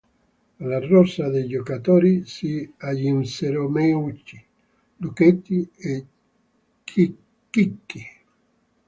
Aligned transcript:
Alla 0.61 0.79
rosa 0.79 1.29
dei 1.29 1.47
giocatori 1.47 2.25
si 2.25 2.67
aggiunsero 2.77 3.69
Meucci, 3.69 4.43
Lucchetti 4.97 5.69
e 5.77 6.05
Chicchi. 6.83 8.07